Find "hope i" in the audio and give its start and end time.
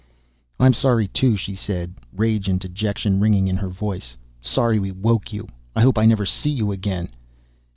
5.83-6.07